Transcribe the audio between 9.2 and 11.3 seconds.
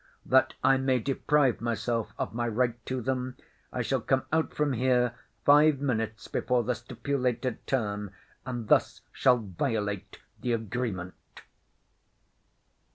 violate the agreement."